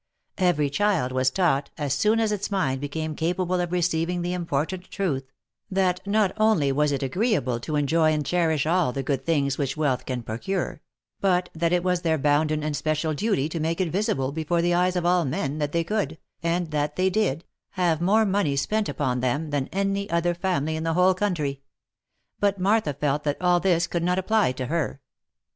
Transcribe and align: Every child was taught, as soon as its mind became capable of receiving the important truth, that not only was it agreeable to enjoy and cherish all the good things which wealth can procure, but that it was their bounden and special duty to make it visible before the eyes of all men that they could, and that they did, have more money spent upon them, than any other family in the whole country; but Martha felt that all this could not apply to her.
Every 0.39 0.71
child 0.71 1.11
was 1.11 1.29
taught, 1.29 1.69
as 1.77 1.93
soon 1.93 2.19
as 2.19 2.31
its 2.31 2.49
mind 2.49 2.81
became 2.81 3.13
capable 3.13 3.59
of 3.61 3.71
receiving 3.71 4.23
the 4.23 4.33
important 4.33 4.89
truth, 4.89 5.31
that 5.69 5.99
not 6.07 6.31
only 6.37 6.71
was 6.71 6.91
it 6.91 7.03
agreeable 7.03 7.59
to 7.59 7.75
enjoy 7.75 8.11
and 8.11 8.25
cherish 8.25 8.65
all 8.65 8.91
the 8.91 9.03
good 9.03 9.23
things 9.23 9.59
which 9.59 9.77
wealth 9.77 10.07
can 10.07 10.23
procure, 10.23 10.81
but 11.19 11.49
that 11.53 11.71
it 11.71 11.83
was 11.83 12.01
their 12.01 12.17
bounden 12.17 12.63
and 12.63 12.75
special 12.75 13.13
duty 13.13 13.47
to 13.49 13.59
make 13.59 13.79
it 13.79 13.91
visible 13.91 14.31
before 14.31 14.63
the 14.63 14.73
eyes 14.73 14.95
of 14.95 15.05
all 15.05 15.23
men 15.23 15.59
that 15.59 15.71
they 15.71 15.83
could, 15.83 16.17
and 16.41 16.71
that 16.71 16.95
they 16.95 17.11
did, 17.11 17.45
have 17.73 18.01
more 18.01 18.25
money 18.25 18.55
spent 18.55 18.89
upon 18.89 19.19
them, 19.19 19.51
than 19.51 19.69
any 19.71 20.09
other 20.09 20.33
family 20.33 20.75
in 20.75 20.81
the 20.83 20.95
whole 20.95 21.13
country; 21.13 21.61
but 22.39 22.57
Martha 22.57 22.95
felt 22.95 23.23
that 23.23 23.39
all 23.39 23.59
this 23.59 23.85
could 23.85 24.01
not 24.01 24.17
apply 24.17 24.51
to 24.51 24.65
her. 24.65 24.99